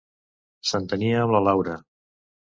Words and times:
S'entenia 0.69 1.19
amb 1.25 1.33
la 1.35 1.41
Laura! 1.49 1.77